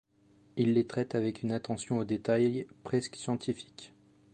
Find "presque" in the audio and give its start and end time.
2.83-3.15